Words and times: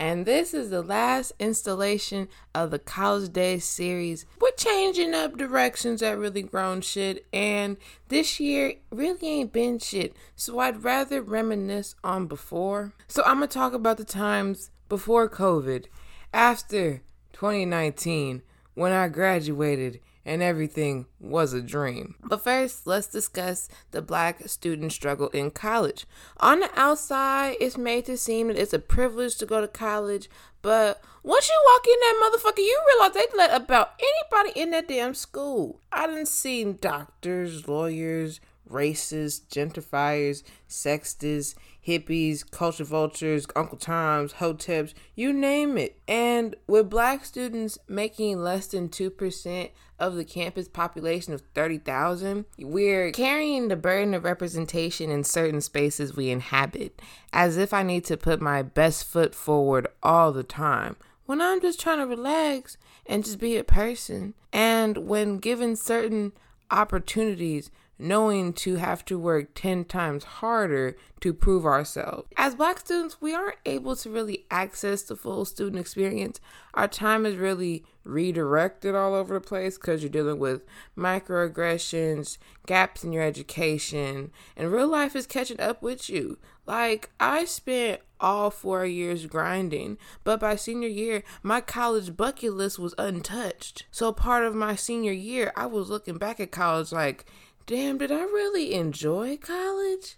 and 0.00 0.24
this 0.24 0.54
is 0.54 0.70
the 0.70 0.80
last 0.80 1.30
installation 1.38 2.26
of 2.54 2.70
the 2.70 2.78
College 2.78 3.34
Days 3.34 3.66
series. 3.66 4.24
We're 4.40 4.50
changing 4.52 5.14
up 5.14 5.36
directions 5.36 6.02
at 6.02 6.16
Really 6.16 6.40
Grown 6.40 6.80
Shit, 6.80 7.26
and 7.34 7.76
this 8.08 8.40
year 8.40 8.76
really 8.90 9.28
ain't 9.28 9.52
been 9.52 9.78
shit, 9.78 10.16
so 10.34 10.58
I'd 10.58 10.82
rather 10.82 11.20
reminisce 11.20 11.94
on 12.02 12.28
before. 12.28 12.94
So 13.08 13.22
I'm 13.24 13.36
gonna 13.36 13.48
talk 13.48 13.74
about 13.74 13.98
the 13.98 14.04
times 14.04 14.70
before 14.88 15.28
COVID, 15.28 15.84
after 16.32 17.02
2019, 17.34 18.40
when 18.72 18.92
I 18.92 19.08
graduated 19.08 20.00
and 20.24 20.42
everything 20.42 21.06
was 21.18 21.52
a 21.52 21.62
dream. 21.62 22.14
But 22.22 22.42
first, 22.42 22.86
let's 22.86 23.06
discuss 23.06 23.68
the 23.90 24.02
black 24.02 24.48
student 24.48 24.92
struggle 24.92 25.28
in 25.28 25.50
college. 25.50 26.06
On 26.38 26.60
the 26.60 26.70
outside, 26.76 27.56
it's 27.60 27.78
made 27.78 28.06
to 28.06 28.16
seem 28.16 28.48
that 28.48 28.58
it's 28.58 28.72
a 28.72 28.78
privilege 28.78 29.36
to 29.38 29.46
go 29.46 29.60
to 29.60 29.68
college, 29.68 30.28
but 30.62 31.02
once 31.22 31.48
you 31.48 31.60
walk 31.64 31.86
in 31.86 32.00
that 32.00 32.20
motherfucker, 32.22 32.58
you 32.58 32.82
realize 32.88 33.14
they 33.14 33.36
let 33.36 33.54
about 33.54 34.00
anybody 34.00 34.60
in 34.60 34.70
that 34.70 34.88
damn 34.88 35.14
school. 35.14 35.80
I 35.90 36.06
didn't 36.06 36.28
see 36.28 36.64
doctors, 36.64 37.66
lawyers, 37.66 38.40
racists, 38.70 39.40
gentrifiers, 39.48 40.42
sextists, 40.68 41.54
hippies, 41.86 42.48
culture 42.50 42.84
vultures, 42.84 43.46
Uncle 43.56 43.78
Toms, 43.78 44.34
hoteps, 44.34 44.94
you 45.14 45.32
name 45.32 45.78
it. 45.78 46.00
And 46.06 46.56
with 46.66 46.90
black 46.90 47.24
students 47.24 47.78
making 47.88 48.40
less 48.40 48.66
than 48.68 48.88
2% 48.88 49.70
of 49.98 50.14
the 50.14 50.24
campus 50.24 50.68
population 50.68 51.34
of 51.34 51.42
30,000, 51.54 52.46
we're 52.58 53.12
carrying 53.12 53.68
the 53.68 53.76
burden 53.76 54.14
of 54.14 54.24
representation 54.24 55.10
in 55.10 55.24
certain 55.24 55.60
spaces 55.60 56.16
we 56.16 56.30
inhabit, 56.30 57.00
as 57.32 57.56
if 57.56 57.74
I 57.74 57.82
need 57.82 58.04
to 58.06 58.16
put 58.16 58.40
my 58.40 58.62
best 58.62 59.04
foot 59.04 59.34
forward 59.34 59.86
all 60.02 60.32
the 60.32 60.42
time. 60.42 60.96
When 61.26 61.40
I'm 61.40 61.60
just 61.60 61.78
trying 61.78 61.98
to 61.98 62.06
relax 62.06 62.76
and 63.06 63.24
just 63.24 63.38
be 63.38 63.56
a 63.56 63.64
person, 63.64 64.34
and 64.52 65.06
when 65.08 65.38
given 65.38 65.76
certain 65.76 66.32
opportunities, 66.70 67.70
knowing 68.00 68.52
to 68.52 68.76
have 68.76 69.04
to 69.04 69.18
work 69.18 69.54
10 69.54 69.84
times 69.84 70.24
harder 70.24 70.96
to 71.20 71.34
prove 71.34 71.66
ourselves. 71.66 72.26
As 72.36 72.54
black 72.54 72.78
students, 72.78 73.20
we 73.20 73.34
aren't 73.34 73.58
able 73.66 73.94
to 73.96 74.10
really 74.10 74.46
access 74.50 75.02
the 75.02 75.16
full 75.16 75.44
student 75.44 75.78
experience. 75.78 76.40
Our 76.74 76.88
time 76.88 77.26
is 77.26 77.36
really 77.36 77.84
redirected 78.04 78.94
all 78.94 79.14
over 79.14 79.34
the 79.34 79.40
place 79.40 79.76
because 79.76 80.02
you're 80.02 80.10
dealing 80.10 80.38
with 80.38 80.62
microaggressions, 80.96 82.38
gaps 82.66 83.04
in 83.04 83.12
your 83.12 83.22
education, 83.22 84.30
and 84.56 84.72
real 84.72 84.88
life 84.88 85.14
is 85.14 85.26
catching 85.26 85.60
up 85.60 85.82
with 85.82 86.08
you. 86.08 86.38
Like, 86.66 87.10
I 87.18 87.44
spent 87.44 88.00
all 88.20 88.50
four 88.50 88.86
years 88.86 89.26
grinding, 89.26 89.98
but 90.24 90.40
by 90.40 90.56
senior 90.56 90.88
year, 90.88 91.22
my 91.42 91.60
college 91.60 92.16
bucket 92.16 92.54
list 92.54 92.78
was 92.78 92.94
untouched. 92.96 93.86
So, 93.90 94.12
part 94.12 94.44
of 94.44 94.54
my 94.54 94.76
senior 94.76 95.12
year, 95.12 95.52
I 95.56 95.66
was 95.66 95.90
looking 95.90 96.16
back 96.16 96.38
at 96.38 96.52
college 96.52 96.92
like, 96.92 97.26
damn, 97.70 97.98
did 97.98 98.10
I 98.10 98.22
really 98.22 98.74
enjoy 98.74 99.36
college? 99.36 100.16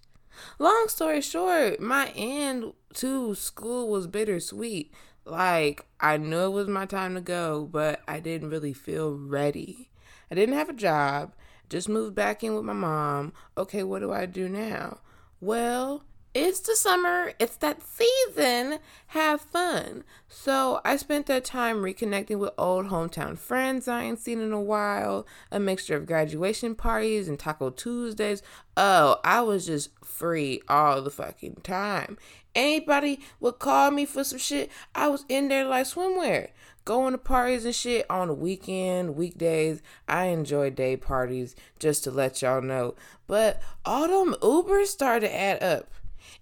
Long 0.58 0.86
story 0.88 1.20
short, 1.20 1.80
my 1.80 2.10
end 2.16 2.72
to 2.94 3.34
school 3.34 3.90
was 3.90 4.06
bittersweet. 4.06 4.90
Like, 5.26 5.84
I 6.00 6.16
knew 6.16 6.46
it 6.46 6.52
was 6.52 6.68
my 6.68 6.86
time 6.86 7.14
to 7.14 7.20
go, 7.20 7.68
but 7.70 8.00
I 8.08 8.20
didn't 8.20 8.48
really 8.48 8.72
feel 8.72 9.12
ready. 9.12 9.90
I 10.30 10.34
didn't 10.34 10.54
have 10.54 10.70
a 10.70 10.72
job, 10.72 11.34
just 11.68 11.90
moved 11.90 12.14
back 12.14 12.42
in 12.42 12.54
with 12.54 12.64
my 12.64 12.72
mom. 12.72 13.34
Okay, 13.58 13.82
what 13.82 13.98
do 13.98 14.10
I 14.10 14.24
do 14.24 14.48
now? 14.48 15.00
Well, 15.38 16.04
it's 16.34 16.60
the 16.60 16.74
summer, 16.76 17.32
it's 17.38 17.56
that 17.56 17.82
season. 17.82 18.78
Have 19.08 19.40
fun. 19.42 20.04
So 20.28 20.80
I 20.84 20.96
spent 20.96 21.26
that 21.26 21.44
time 21.44 21.82
reconnecting 21.82 22.38
with 22.38 22.54
old 22.56 22.86
hometown 22.86 23.36
friends 23.36 23.86
I 23.86 24.04
ain't 24.04 24.18
seen 24.18 24.40
in 24.40 24.52
a 24.52 24.60
while, 24.60 25.26
a 25.50 25.60
mixture 25.60 25.96
of 25.96 26.06
graduation 26.06 26.74
parties 26.74 27.28
and 27.28 27.38
Taco 27.38 27.68
Tuesdays. 27.68 28.42
Oh, 28.76 29.18
I 29.22 29.42
was 29.42 29.66
just 29.66 29.90
free 30.02 30.62
all 30.68 31.02
the 31.02 31.10
fucking 31.10 31.56
time. 31.62 32.16
Anybody 32.54 33.20
would 33.40 33.58
call 33.58 33.90
me 33.90 34.06
for 34.06 34.24
some 34.24 34.38
shit, 34.38 34.70
I 34.94 35.08
was 35.08 35.24
in 35.28 35.48
there 35.48 35.66
like 35.66 35.86
swimwear. 35.86 36.48
Going 36.84 37.12
to 37.12 37.18
parties 37.18 37.64
and 37.64 37.74
shit 37.74 38.06
on 38.10 38.26
the 38.28 38.34
weekend, 38.34 39.14
weekdays. 39.14 39.82
I 40.08 40.24
enjoy 40.24 40.70
day 40.70 40.96
parties, 40.96 41.54
just 41.78 42.02
to 42.04 42.10
let 42.10 42.42
y'all 42.42 42.60
know. 42.60 42.96
But 43.28 43.62
all 43.84 44.08
them 44.08 44.34
Ubers 44.42 44.86
started 44.86 45.28
to 45.28 45.34
add 45.34 45.62
up. 45.62 45.88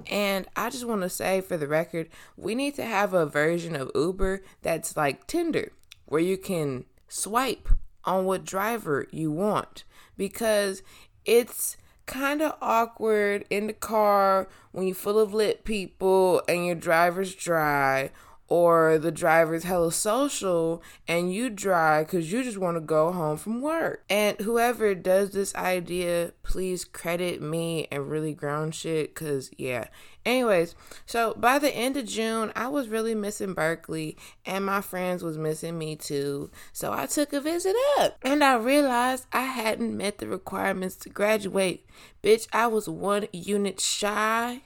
And 0.06 0.46
I 0.56 0.70
just 0.70 0.86
want 0.86 1.02
to 1.02 1.08
say 1.08 1.40
for 1.40 1.56
the 1.56 1.68
record, 1.68 2.08
we 2.36 2.54
need 2.54 2.74
to 2.76 2.84
have 2.84 3.14
a 3.14 3.26
version 3.26 3.76
of 3.76 3.90
Uber 3.94 4.42
that's 4.62 4.96
like 4.96 5.26
Tinder, 5.26 5.72
where 6.06 6.20
you 6.20 6.36
can 6.36 6.84
swipe 7.08 7.68
on 8.04 8.24
what 8.24 8.44
driver 8.44 9.06
you 9.10 9.30
want 9.30 9.84
because 10.16 10.82
it's 11.24 11.76
kind 12.06 12.42
of 12.42 12.56
awkward 12.60 13.44
in 13.50 13.66
the 13.66 13.72
car 13.72 14.48
when 14.72 14.86
you're 14.86 14.96
full 14.96 15.18
of 15.18 15.32
lit 15.32 15.64
people 15.64 16.42
and 16.48 16.66
your 16.66 16.74
driver's 16.74 17.34
dry 17.34 18.10
or 18.50 18.98
the 18.98 19.12
driver's 19.12 19.62
hella 19.62 19.92
social 19.92 20.82
and 21.06 21.32
you 21.32 21.48
drive 21.48 22.06
because 22.06 22.32
you 22.32 22.42
just 22.42 22.58
want 22.58 22.76
to 22.76 22.80
go 22.80 23.12
home 23.12 23.36
from 23.36 23.62
work. 23.62 24.04
And 24.10 24.38
whoever 24.40 24.94
does 24.94 25.30
this 25.30 25.54
idea, 25.54 26.32
please 26.42 26.84
credit 26.84 27.40
me 27.40 27.86
and 27.92 28.10
really 28.10 28.34
grown 28.34 28.72
shit 28.72 29.14
because, 29.14 29.50
yeah. 29.56 29.86
Anyways, 30.26 30.74
so 31.06 31.32
by 31.34 31.60
the 31.60 31.74
end 31.74 31.96
of 31.96 32.06
June, 32.06 32.52
I 32.56 32.66
was 32.66 32.88
really 32.88 33.14
missing 33.14 33.54
Berkeley 33.54 34.18
and 34.44 34.66
my 34.66 34.80
friends 34.80 35.22
was 35.22 35.38
missing 35.38 35.78
me 35.78 35.94
too. 35.94 36.50
So 36.72 36.92
I 36.92 37.06
took 37.06 37.32
a 37.32 37.40
visit 37.40 37.76
up 38.00 38.18
and 38.22 38.42
I 38.42 38.56
realized 38.56 39.26
I 39.32 39.42
hadn't 39.42 39.96
met 39.96 40.18
the 40.18 40.26
requirements 40.26 40.96
to 40.96 41.08
graduate. 41.08 41.86
Bitch, 42.22 42.48
I 42.52 42.66
was 42.66 42.88
one 42.88 43.28
unit 43.32 43.80
shy 43.80 44.62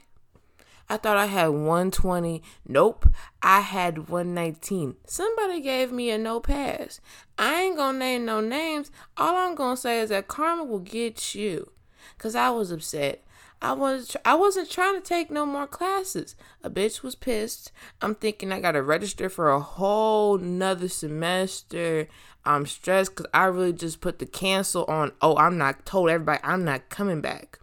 I 0.87 0.97
thought 0.97 1.17
I 1.17 1.25
had 1.25 1.47
120. 1.47 2.43
Nope, 2.67 3.07
I 3.41 3.61
had 3.61 4.09
119. 4.09 4.95
Somebody 5.05 5.61
gave 5.61 5.91
me 5.91 6.11
a 6.11 6.17
no 6.17 6.39
pass. 6.39 7.01
I 7.37 7.61
ain't 7.61 7.77
gonna 7.77 7.97
name 7.97 8.25
no 8.25 8.39
names. 8.39 8.91
All 9.17 9.35
I'm 9.35 9.55
gonna 9.55 9.77
say 9.77 9.99
is 9.99 10.09
that 10.09 10.27
karma 10.27 10.63
will 10.63 10.79
get 10.79 11.33
you. 11.33 11.71
Cause 12.17 12.35
I 12.35 12.49
was 12.49 12.71
upset. 12.71 13.25
I 13.61 13.73
was 13.73 14.15
I 14.23 14.35
wasn't 14.35 14.69
trying 14.69 14.95
to 14.95 15.01
take 15.01 15.31
no 15.31 15.45
more 15.45 15.65
classes. 15.65 16.35
A 16.63 16.69
bitch 16.69 17.01
was 17.01 17.15
pissed. 17.15 17.71
I'm 18.01 18.13
thinking 18.13 18.51
I 18.51 18.59
gotta 18.59 18.83
register 18.83 19.27
for 19.27 19.49
a 19.49 19.59
whole 19.59 20.37
nother 20.37 20.87
semester. 20.87 22.07
I'm 22.45 22.67
stressed 22.67 23.15
because 23.15 23.31
I 23.33 23.45
really 23.45 23.73
just 23.73 24.01
put 24.01 24.19
the 24.19 24.27
cancel 24.27 24.85
on. 24.85 25.13
Oh, 25.21 25.35
I'm 25.37 25.57
not 25.57 25.85
told 25.85 26.09
everybody 26.09 26.39
I'm 26.43 26.63
not 26.63 26.89
coming 26.89 27.21
back. 27.21 27.59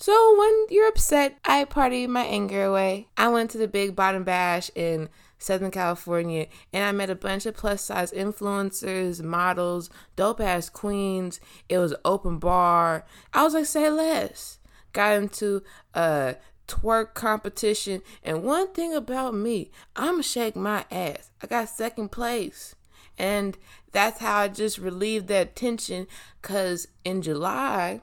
So 0.00 0.34
when 0.38 0.66
you're 0.70 0.88
upset, 0.88 1.36
I 1.44 1.62
party 1.64 2.06
my 2.06 2.24
anger 2.24 2.64
away. 2.64 3.08
I 3.18 3.28
went 3.28 3.50
to 3.50 3.58
the 3.58 3.68
Big 3.68 3.94
Bottom 3.94 4.24
Bash 4.24 4.70
in 4.74 5.10
Southern 5.38 5.70
California 5.70 6.46
and 6.72 6.84
I 6.84 6.92
met 6.92 7.10
a 7.10 7.14
bunch 7.14 7.44
of 7.44 7.54
plus 7.54 7.82
size 7.84 8.10
influencers, 8.10 9.22
models, 9.22 9.90
dope 10.16 10.40
ass 10.40 10.70
queens. 10.70 11.38
It 11.68 11.76
was 11.76 11.94
open 12.02 12.38
bar. 12.38 13.04
I 13.34 13.42
was 13.42 13.52
like, 13.52 13.66
say 13.66 13.90
less. 13.90 14.58
Got 14.94 15.16
into 15.16 15.62
a 15.92 16.36
twerk 16.66 17.12
competition. 17.12 18.00
And 18.24 18.42
one 18.42 18.72
thing 18.72 18.94
about 18.94 19.34
me, 19.34 19.70
I'ma 19.96 20.22
shake 20.22 20.56
my 20.56 20.86
ass. 20.90 21.30
I 21.42 21.46
got 21.46 21.68
second 21.68 22.08
place. 22.08 22.74
And 23.18 23.58
that's 23.92 24.20
how 24.20 24.38
I 24.38 24.48
just 24.48 24.78
relieved 24.78 25.28
that 25.28 25.54
tension 25.54 26.06
because 26.40 26.88
in 27.04 27.20
July, 27.20 28.00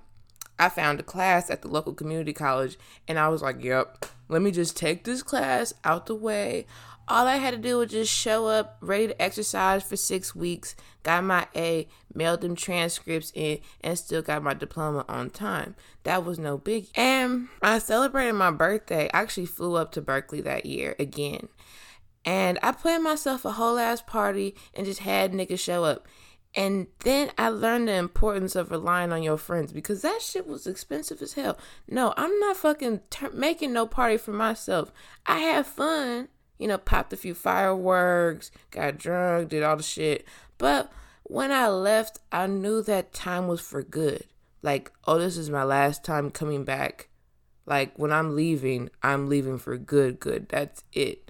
I 0.60 0.70
found 0.70 1.00
a 1.00 1.04
class 1.04 1.50
at 1.50 1.62
the 1.62 1.68
local 1.68 1.94
community 1.94 2.34
college 2.34 2.78
and 3.08 3.20
I 3.20 3.30
was 3.30 3.42
like, 3.42 3.64
yep, 3.64 4.06
let 4.28 4.42
me 4.42 4.52
just 4.52 4.76
take 4.76 5.04
this 5.04 5.24
class 5.24 5.74
out 5.84 6.06
the 6.06 6.16
way. 6.16 6.66
All 7.10 7.26
I 7.26 7.38
had 7.38 7.52
to 7.52 7.58
do 7.58 7.78
was 7.78 7.92
just 7.92 8.12
show 8.12 8.48
up, 8.48 8.78
ready 8.82 9.08
to 9.08 9.22
exercise 9.22 9.82
for 9.82 9.96
six 9.96 10.36
weeks, 10.36 10.76
got 11.04 11.24
my 11.24 11.48
A, 11.56 11.88
mailed 12.14 12.42
them 12.42 12.54
transcripts 12.54 13.32
in, 13.34 13.60
and 13.80 13.98
still 13.98 14.22
got 14.22 14.44
my 14.44 14.54
diploma 14.54 15.06
on 15.08 15.30
time. 15.30 15.76
That 16.04 16.26
was 16.26 16.38
no 16.38 16.58
big. 16.58 16.88
And 16.96 17.48
I 17.62 17.80
celebrated 17.80 18.34
my 18.34 18.52
birthday. 18.52 19.10
I 19.14 19.22
actually 19.22 19.46
flew 19.46 19.76
up 19.76 19.94
to 19.94 20.02
Berkeley 20.02 20.42
that 20.42 20.66
year 20.66 20.96
again. 21.00 21.48
And 22.26 22.60
I 22.62 22.74
planned 22.74 23.06
myself 23.06 23.46
a 23.46 23.54
whole 23.54 23.78
ass 23.78 24.02
party 24.02 24.54
and 24.74 24.86
just 24.86 25.00
had 25.00 25.32
niggas 25.32 25.60
show 25.60 25.86
up. 25.86 26.06
And 26.58 26.88
then 27.02 27.30
I 27.38 27.50
learned 27.50 27.88
the 27.88 27.94
importance 27.94 28.56
of 28.56 28.72
relying 28.72 29.12
on 29.12 29.22
your 29.22 29.38
friends 29.38 29.72
because 29.72 30.02
that 30.02 30.24
shit 30.24 30.48
was 30.48 30.66
expensive 30.66 31.22
as 31.22 31.34
hell. 31.34 31.56
No, 31.88 32.16
I'm 32.18 32.40
not 32.40 32.58
fucking 32.58 33.02
ter- 33.12 33.30
making 33.30 33.74
no 33.74 33.86
party 33.86 34.18
for 34.18 34.32
myself. 34.32 34.92
I 35.28 35.38
had 35.38 35.68
fun, 35.68 36.30
you 36.58 36.68
know, 36.68 36.80
popped 36.80 37.14
a 37.14 37.18
few 37.18 37.36
fireworks, 37.36 38.50
got 38.72 38.98
drunk, 38.98 39.50
did 39.50 39.62
all 39.62 39.78
the 39.78 39.84
shit. 39.84 40.26
But 40.58 40.92
when 41.22 41.52
I 41.52 41.68
left, 41.68 42.22
I 42.32 42.48
knew 42.48 42.82
that 42.82 43.14
time 43.14 43.48
was 43.48 43.62
for 43.62 43.84
good. 43.84 44.24
Like, 44.64 44.92
oh, 45.06 45.20
this 45.20 45.38
is 45.38 45.52
my 45.52 45.64
last 45.64 46.04
time 46.04 46.32
coming 46.32 46.64
back. 46.64 47.10
Like, 47.68 48.00
when 48.00 48.12
I'm 48.12 48.36
leaving, 48.36 48.90
I'm 49.04 49.30
leaving 49.30 49.60
for 49.60 49.78
good, 49.78 50.20
good. 50.20 50.50
That's 50.50 50.84
it. 50.92 51.30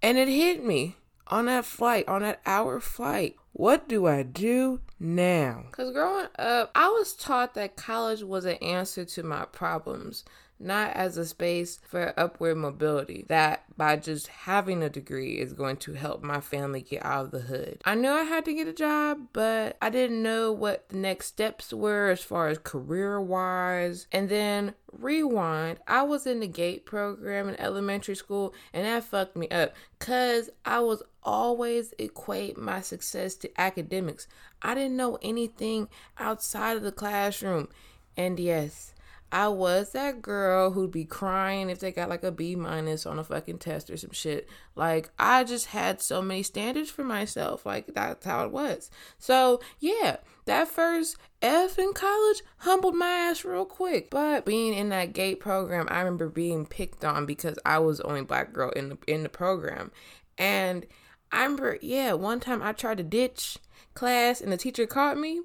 And 0.00 0.16
it 0.16 0.28
hit 0.28 0.64
me 0.64 0.96
on 1.26 1.44
that 1.46 1.66
flight, 1.66 2.08
on 2.08 2.22
that 2.22 2.40
hour 2.46 2.80
flight. 2.80 3.36
What 3.58 3.88
do 3.88 4.06
I 4.06 4.22
do 4.22 4.78
now? 5.00 5.64
Because 5.72 5.92
growing 5.92 6.28
up, 6.38 6.70
I 6.76 6.90
was 6.90 7.12
taught 7.12 7.54
that 7.54 7.74
college 7.74 8.22
was 8.22 8.44
an 8.44 8.54
answer 8.58 9.04
to 9.04 9.24
my 9.24 9.46
problems 9.46 10.22
not 10.60 10.92
as 10.94 11.16
a 11.16 11.24
space 11.24 11.78
for 11.82 12.12
upward 12.16 12.56
mobility. 12.56 13.24
That 13.28 13.64
by 13.76 13.96
just 13.96 14.28
having 14.28 14.82
a 14.82 14.88
degree 14.88 15.38
is 15.38 15.52
going 15.52 15.76
to 15.78 15.94
help 15.94 16.22
my 16.22 16.40
family 16.40 16.82
get 16.82 17.04
out 17.04 17.26
of 17.26 17.30
the 17.30 17.40
hood. 17.40 17.80
I 17.84 17.94
knew 17.94 18.10
I 18.10 18.24
had 18.24 18.44
to 18.46 18.54
get 18.54 18.68
a 18.68 18.72
job, 18.72 19.28
but 19.32 19.76
I 19.80 19.90
didn't 19.90 20.22
know 20.22 20.52
what 20.52 20.88
the 20.88 20.96
next 20.96 21.26
steps 21.26 21.72
were 21.72 22.10
as 22.10 22.22
far 22.22 22.48
as 22.48 22.58
career 22.58 23.20
wise. 23.20 24.06
And 24.10 24.28
then 24.28 24.74
rewind, 24.90 25.78
I 25.86 26.02
was 26.02 26.26
in 26.26 26.40
the 26.40 26.48
GATE 26.48 26.84
program 26.84 27.48
in 27.48 27.60
elementary 27.60 28.16
school, 28.16 28.52
and 28.72 28.84
that 28.84 29.04
fucked 29.04 29.36
me 29.36 29.48
up 29.48 29.74
because 29.98 30.50
I 30.64 30.80
was 30.80 31.02
always 31.28 31.92
equate 31.98 32.56
my 32.56 32.80
success 32.80 33.34
to 33.34 33.60
academics. 33.60 34.26
I 34.62 34.74
didn't 34.74 34.96
know 34.96 35.18
anything 35.20 35.88
outside 36.18 36.78
of 36.78 36.82
the 36.82 36.90
classroom. 36.90 37.68
And 38.16 38.40
yes, 38.40 38.94
I 39.30 39.48
was 39.48 39.92
that 39.92 40.22
girl 40.22 40.70
who'd 40.70 40.90
be 40.90 41.04
crying 41.04 41.68
if 41.68 41.80
they 41.80 41.92
got 41.92 42.08
like 42.08 42.24
a 42.24 42.32
B 42.32 42.56
minus 42.56 43.04
on 43.04 43.18
a 43.18 43.24
fucking 43.24 43.58
test 43.58 43.90
or 43.90 43.98
some 43.98 44.12
shit. 44.12 44.48
Like 44.74 45.10
I 45.18 45.44
just 45.44 45.66
had 45.66 46.00
so 46.00 46.22
many 46.22 46.42
standards 46.42 46.90
for 46.90 47.04
myself. 47.04 47.66
Like 47.66 47.92
that's 47.92 48.24
how 48.24 48.46
it 48.46 48.50
was. 48.50 48.90
So 49.18 49.60
yeah, 49.80 50.16
that 50.46 50.68
first 50.68 51.18
F 51.42 51.78
in 51.78 51.92
college 51.92 52.42
humbled 52.58 52.94
my 52.94 53.06
ass 53.06 53.44
real 53.44 53.66
quick. 53.66 54.08
But 54.08 54.46
being 54.46 54.72
in 54.72 54.88
that 54.88 55.12
GATE 55.12 55.40
program, 55.40 55.88
I 55.90 55.98
remember 55.98 56.30
being 56.30 56.64
picked 56.64 57.04
on 57.04 57.26
because 57.26 57.58
I 57.66 57.80
was 57.80 57.98
the 57.98 58.06
only 58.06 58.22
black 58.22 58.54
girl 58.54 58.70
in 58.70 58.88
the 58.88 58.98
in 59.06 59.24
the 59.24 59.28
program. 59.28 59.92
And 60.38 60.86
I 61.30 61.42
remember, 61.42 61.78
yeah, 61.80 62.14
one 62.14 62.40
time 62.40 62.62
I 62.62 62.72
tried 62.72 62.98
to 62.98 63.04
ditch 63.04 63.58
class 63.94 64.40
and 64.40 64.52
the 64.52 64.56
teacher 64.56 64.86
caught 64.86 65.18
me 65.18 65.42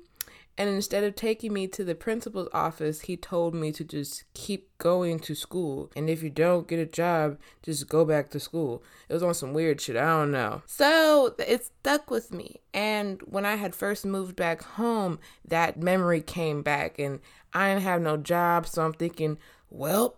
and 0.58 0.70
instead 0.70 1.04
of 1.04 1.16
taking 1.16 1.52
me 1.52 1.68
to 1.68 1.84
the 1.84 1.96
principal's 1.96 2.50
office, 2.54 3.02
he 3.02 3.18
told 3.18 3.56
me 3.56 3.72
to 3.72 3.84
just 3.84 4.24
keep 4.36 4.70
going 4.78 5.20
to 5.22 5.34
school. 5.34 5.92
And 5.96 6.10
if 6.10 6.22
you 6.22 6.30
don't 6.30 6.68
get 6.68 6.78
a 6.78 6.86
job, 6.86 7.40
just 7.64 7.90
go 7.90 8.06
back 8.06 8.30
to 8.32 8.40
school. 8.40 8.84
It 9.10 9.14
was 9.14 9.24
on 9.24 9.34
some 9.34 9.54
weird 9.54 9.82
shit. 9.82 9.98
I 9.98 10.06
don't 10.06 10.32
know. 10.32 10.62
So 10.68 11.34
it 11.40 11.66
stuck 11.66 12.12
with 12.12 12.32
me. 12.32 12.62
And 12.72 13.20
when 13.24 13.46
I 13.46 13.56
had 13.56 13.74
first 13.74 14.06
moved 14.06 14.36
back 14.36 14.62
home, 14.62 15.18
that 15.44 15.82
memory 15.82 16.22
came 16.22 16.62
back. 16.62 17.00
And 17.00 17.20
I 17.52 17.70
didn't 17.70 17.84
have 17.84 18.02
no 18.02 18.18
job. 18.18 18.68
So 18.68 18.86
I'm 18.86 18.94
thinking, 18.94 19.40
well, 19.72 20.18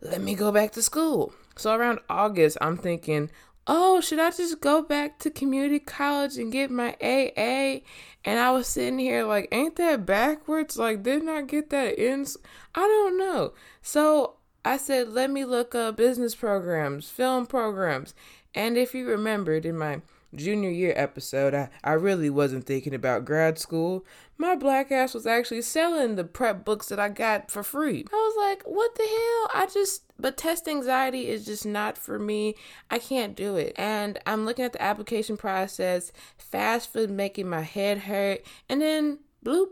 let 0.00 0.22
me 0.22 0.34
go 0.34 0.50
back 0.50 0.72
to 0.72 0.82
school. 0.82 1.34
So 1.56 1.74
around 1.74 1.98
August, 2.08 2.56
I'm 2.62 2.78
thinking, 2.78 3.30
oh, 3.66 4.00
should 4.00 4.18
I 4.18 4.30
just 4.30 4.60
go 4.60 4.82
back 4.82 5.18
to 5.20 5.30
community 5.30 5.78
college 5.78 6.36
and 6.36 6.52
get 6.52 6.70
my 6.70 6.96
AA? 7.00 7.80
And 8.24 8.38
I 8.38 8.50
was 8.50 8.66
sitting 8.66 8.98
here 8.98 9.24
like, 9.24 9.48
ain't 9.52 9.76
that 9.76 10.06
backwards? 10.06 10.76
Like, 10.76 11.02
didn't 11.02 11.28
I 11.28 11.42
get 11.42 11.70
that 11.70 11.98
in? 11.98 12.26
I 12.74 12.80
don't 12.80 13.18
know. 13.18 13.52
So 13.82 14.36
I 14.64 14.76
said, 14.76 15.10
let 15.10 15.30
me 15.30 15.44
look 15.44 15.74
up 15.74 15.96
business 15.96 16.34
programs, 16.34 17.08
film 17.08 17.46
programs. 17.46 18.14
And 18.54 18.78
if 18.78 18.94
you 18.94 19.06
remembered 19.06 19.66
in 19.66 19.76
my 19.76 20.00
junior 20.36 20.70
year 20.70 20.92
episode, 20.96 21.54
I, 21.54 21.68
I 21.82 21.92
really 21.92 22.30
wasn't 22.30 22.66
thinking 22.66 22.94
about 22.94 23.24
grad 23.24 23.58
school. 23.58 24.04
My 24.36 24.56
black 24.56 24.90
ass 24.90 25.14
was 25.14 25.26
actually 25.26 25.62
selling 25.62 26.16
the 26.16 26.24
prep 26.24 26.64
books 26.64 26.88
that 26.88 26.98
I 26.98 27.08
got 27.08 27.50
for 27.50 27.62
free. 27.62 28.04
I 28.12 28.16
was 28.16 28.36
like, 28.36 28.62
what 28.64 28.94
the 28.94 29.02
hell? 29.02 29.62
I 29.62 29.68
just, 29.72 30.04
but 30.18 30.36
test 30.36 30.66
anxiety 30.68 31.28
is 31.28 31.44
just 31.44 31.64
not 31.64 31.96
for 31.96 32.18
me. 32.18 32.56
I 32.90 32.98
can't 32.98 33.36
do 33.36 33.56
it. 33.56 33.74
And 33.76 34.18
I'm 34.26 34.44
looking 34.44 34.64
at 34.64 34.72
the 34.72 34.82
application 34.82 35.36
process, 35.36 36.12
fast 36.36 36.92
food 36.92 37.10
making 37.10 37.48
my 37.48 37.62
head 37.62 37.98
hurt, 37.98 38.44
and 38.68 38.82
then 38.82 39.20
bloop, 39.44 39.68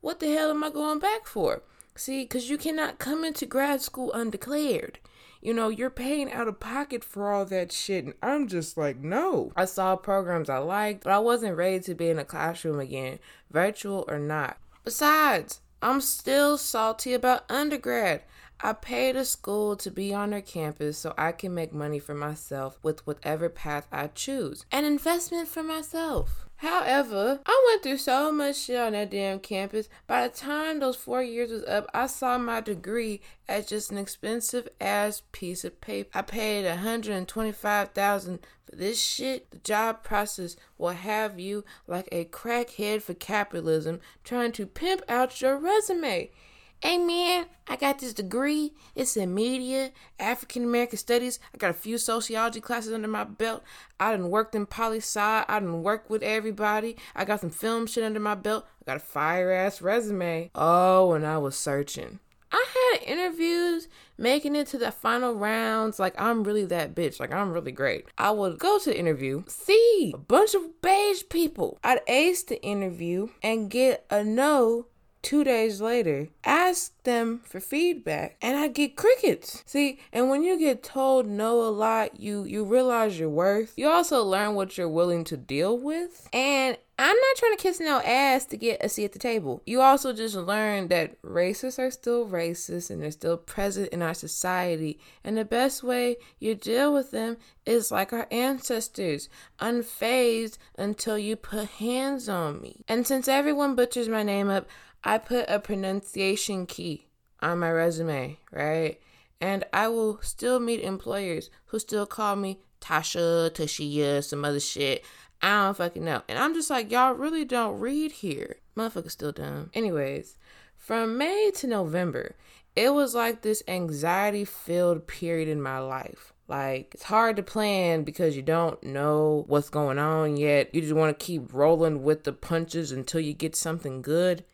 what 0.00 0.20
the 0.20 0.32
hell 0.32 0.50
am 0.50 0.62
I 0.62 0.70
going 0.70 1.00
back 1.00 1.26
for? 1.26 1.62
See, 1.96 2.22
because 2.22 2.48
you 2.48 2.58
cannot 2.58 3.00
come 3.00 3.24
into 3.24 3.44
grad 3.44 3.82
school 3.82 4.12
undeclared. 4.12 5.00
You 5.40 5.54
know, 5.54 5.68
you're 5.68 5.90
paying 5.90 6.32
out 6.32 6.48
of 6.48 6.60
pocket 6.60 7.04
for 7.04 7.32
all 7.32 7.44
that 7.46 7.70
shit. 7.72 8.04
And 8.04 8.14
I'm 8.22 8.48
just 8.48 8.76
like, 8.76 8.98
no. 8.98 9.52
I 9.56 9.64
saw 9.64 9.96
programs 9.96 10.50
I 10.50 10.58
liked, 10.58 11.04
but 11.04 11.12
I 11.12 11.18
wasn't 11.18 11.56
ready 11.56 11.80
to 11.80 11.94
be 11.94 12.08
in 12.08 12.18
a 12.18 12.24
classroom 12.24 12.80
again, 12.80 13.18
virtual 13.50 14.04
or 14.08 14.18
not. 14.18 14.58
Besides, 14.84 15.60
I'm 15.80 16.00
still 16.00 16.58
salty 16.58 17.14
about 17.14 17.50
undergrad. 17.50 18.22
I 18.60 18.72
paid 18.72 19.14
a 19.14 19.24
school 19.24 19.76
to 19.76 19.90
be 19.90 20.12
on 20.12 20.30
their 20.30 20.40
campus 20.40 20.98
so 20.98 21.14
I 21.16 21.30
can 21.30 21.54
make 21.54 21.72
money 21.72 22.00
for 22.00 22.14
myself 22.14 22.76
with 22.82 23.06
whatever 23.06 23.48
path 23.48 23.86
I 23.92 24.08
choose. 24.08 24.66
An 24.72 24.84
investment 24.84 25.46
for 25.46 25.62
myself. 25.62 26.47
However, 26.58 27.40
I 27.46 27.64
went 27.68 27.84
through 27.84 27.98
so 27.98 28.32
much 28.32 28.56
shit 28.56 28.80
on 28.80 28.92
that 28.92 29.10
damn 29.10 29.38
campus. 29.38 29.88
By 30.08 30.26
the 30.26 30.34
time 30.34 30.80
those 30.80 30.96
four 30.96 31.22
years 31.22 31.52
was 31.52 31.64
up, 31.64 31.88
I 31.94 32.08
saw 32.08 32.36
my 32.36 32.60
degree 32.60 33.20
as 33.48 33.66
just 33.66 33.92
an 33.92 33.98
expensive 33.98 34.68
ass 34.80 35.22
piece 35.30 35.64
of 35.64 35.80
paper. 35.80 36.10
I 36.14 36.22
paid 36.22 36.66
a 36.66 36.76
hundred 36.76 37.14
and 37.14 37.28
twenty-five 37.28 37.90
thousand 37.90 38.40
for 38.68 38.74
this 38.74 39.00
shit. 39.00 39.52
The 39.52 39.58
job 39.58 40.02
process 40.02 40.56
will 40.78 40.90
have 40.90 41.38
you 41.38 41.64
like 41.86 42.08
a 42.10 42.24
crackhead 42.24 43.02
for 43.02 43.14
capitalism, 43.14 44.00
trying 44.24 44.50
to 44.52 44.66
pimp 44.66 45.02
out 45.08 45.40
your 45.40 45.56
resume. 45.56 46.30
Hey 46.80 46.96
man, 46.96 47.46
I 47.66 47.74
got 47.74 47.98
this 47.98 48.14
degree. 48.14 48.72
It's 48.94 49.16
in 49.16 49.34
media, 49.34 49.90
African 50.20 50.62
American 50.62 50.96
studies. 50.96 51.40
I 51.52 51.58
got 51.58 51.70
a 51.70 51.74
few 51.74 51.98
sociology 51.98 52.60
classes 52.60 52.92
under 52.92 53.08
my 53.08 53.24
belt. 53.24 53.64
I 53.98 54.12
done 54.12 54.30
worked 54.30 54.54
in 54.54 54.64
poli 54.64 54.98
sci. 54.98 55.20
I 55.20 55.58
done 55.58 55.82
worked 55.82 56.08
with 56.08 56.22
everybody. 56.22 56.96
I 57.16 57.24
got 57.24 57.40
some 57.40 57.50
film 57.50 57.88
shit 57.88 58.04
under 58.04 58.20
my 58.20 58.36
belt. 58.36 58.64
I 58.80 58.92
got 58.92 58.96
a 58.98 59.00
fire 59.00 59.50
ass 59.50 59.82
resume. 59.82 60.52
Oh, 60.54 61.14
and 61.14 61.26
I 61.26 61.38
was 61.38 61.56
searching. 61.56 62.20
I 62.52 62.64
had 62.92 63.02
interviews 63.02 63.88
making 64.16 64.54
it 64.54 64.68
to 64.68 64.78
the 64.78 64.92
final 64.92 65.34
rounds. 65.34 65.98
Like, 65.98 66.18
I'm 66.18 66.44
really 66.44 66.64
that 66.66 66.94
bitch. 66.94 67.18
Like, 67.18 67.32
I'm 67.32 67.50
really 67.50 67.72
great. 67.72 68.06
I 68.16 68.30
would 68.30 68.60
go 68.60 68.78
to 68.78 68.90
the 68.90 68.98
interview, 68.98 69.42
see 69.48 70.12
a 70.14 70.18
bunch 70.18 70.54
of 70.54 70.80
beige 70.80 71.24
people. 71.28 71.80
I'd 71.82 72.02
ace 72.06 72.44
the 72.44 72.62
interview 72.62 73.30
and 73.42 73.68
get 73.68 74.06
a 74.10 74.22
no 74.22 74.86
two 75.28 75.44
days 75.44 75.78
later, 75.78 76.26
ask 76.42 76.90
them 77.02 77.38
for 77.44 77.60
feedback, 77.60 78.38
and 78.40 78.56
I 78.56 78.68
get 78.68 78.96
crickets. 78.96 79.62
See, 79.66 80.00
and 80.10 80.30
when 80.30 80.42
you 80.42 80.58
get 80.58 80.82
told 80.82 81.26
no 81.26 81.60
a 81.60 81.68
lot, 81.68 82.18
you 82.18 82.44
you 82.44 82.64
realize 82.64 83.18
your 83.18 83.28
worth. 83.28 83.74
You 83.76 83.88
also 83.88 84.24
learn 84.24 84.54
what 84.54 84.78
you're 84.78 84.88
willing 84.88 85.24
to 85.24 85.36
deal 85.36 85.76
with, 85.76 86.30
and 86.32 86.78
I'm 87.00 87.14
not 87.14 87.36
trying 87.36 87.56
to 87.56 87.62
kiss 87.62 87.78
no 87.78 88.00
ass 88.00 88.44
to 88.46 88.56
get 88.56 88.82
a 88.82 88.88
seat 88.88 89.04
at 89.04 89.12
the 89.12 89.20
table. 89.20 89.62
You 89.64 89.80
also 89.82 90.12
just 90.12 90.34
learn 90.34 90.88
that 90.88 91.20
racists 91.22 91.78
are 91.78 91.92
still 91.92 92.26
racist 92.26 92.90
and 92.90 93.00
they're 93.00 93.12
still 93.12 93.36
present 93.36 93.90
in 93.90 94.02
our 94.02 94.14
society. 94.14 94.98
And 95.22 95.36
the 95.36 95.44
best 95.44 95.84
way 95.84 96.16
you 96.40 96.56
deal 96.56 96.92
with 96.92 97.12
them 97.12 97.36
is 97.64 97.92
like 97.92 98.12
our 98.12 98.26
ancestors, 98.32 99.28
unfazed 99.60 100.58
until 100.76 101.16
you 101.16 101.36
put 101.36 101.68
hands 101.68 102.28
on 102.28 102.60
me. 102.60 102.82
And 102.88 103.06
since 103.06 103.28
everyone 103.28 103.76
butchers 103.76 104.08
my 104.08 104.24
name 104.24 104.50
up, 104.50 104.66
I 105.04 105.18
put 105.18 105.46
a 105.48 105.58
pronunciation 105.58 106.66
key 106.66 107.06
on 107.40 107.58
my 107.60 107.70
resume, 107.70 108.38
right? 108.50 109.00
And 109.40 109.64
I 109.72 109.88
will 109.88 110.20
still 110.22 110.58
meet 110.58 110.80
employers 110.80 111.50
who 111.66 111.78
still 111.78 112.06
call 112.06 112.36
me 112.36 112.60
Tasha, 112.80 113.50
Tashia, 113.50 114.22
some 114.24 114.44
other 114.44 114.60
shit. 114.60 115.04
I 115.40 115.64
don't 115.64 115.76
fucking 115.76 116.04
know. 116.04 116.22
And 116.28 116.38
I'm 116.38 116.54
just 116.54 116.70
like, 116.70 116.90
y'all 116.90 117.12
really 117.12 117.44
don't 117.44 117.78
read 117.78 118.10
here. 118.10 118.56
Motherfucker's 118.76 119.12
still 119.12 119.32
dumb. 119.32 119.70
Anyways, 119.72 120.36
from 120.76 121.16
May 121.16 121.52
to 121.56 121.66
November, 121.68 122.34
it 122.74 122.92
was 122.92 123.14
like 123.14 123.42
this 123.42 123.62
anxiety 123.68 124.44
filled 124.44 125.06
period 125.06 125.48
in 125.48 125.62
my 125.62 125.78
life. 125.78 126.32
Like, 126.48 126.92
it's 126.94 127.04
hard 127.04 127.36
to 127.36 127.42
plan 127.42 128.04
because 128.04 128.34
you 128.34 128.42
don't 128.42 128.82
know 128.82 129.44
what's 129.48 129.68
going 129.68 129.98
on 129.98 130.36
yet. 130.36 130.74
You 130.74 130.80
just 130.80 130.94
want 130.94 131.16
to 131.16 131.24
keep 131.24 131.52
rolling 131.52 132.02
with 132.02 132.24
the 132.24 132.32
punches 132.32 132.90
until 132.90 133.20
you 133.20 133.34
get 133.34 133.54
something 133.54 134.00
good. 134.00 134.44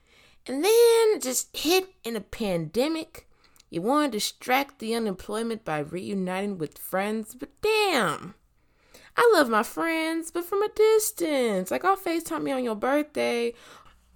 And 0.46 0.64
then 0.64 1.20
just 1.20 1.56
hit 1.56 1.88
in 2.04 2.16
a 2.16 2.20
pandemic. 2.20 3.28
You 3.70 3.82
want 3.82 4.12
to 4.12 4.18
distract 4.18 4.78
the 4.78 4.94
unemployment 4.94 5.64
by 5.64 5.78
reuniting 5.78 6.58
with 6.58 6.78
friends, 6.78 7.34
but 7.34 7.50
damn. 7.62 8.34
I 9.16 9.30
love 9.34 9.48
my 9.48 9.62
friends, 9.62 10.30
but 10.30 10.44
from 10.44 10.62
a 10.62 10.68
distance. 10.68 11.70
Like 11.70 11.84
I'll 11.84 11.96
FaceTime 11.96 12.42
me 12.42 12.52
on 12.52 12.64
your 12.64 12.74
birthday. 12.74 13.54